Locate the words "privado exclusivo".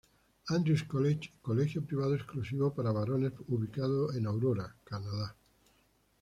1.85-2.73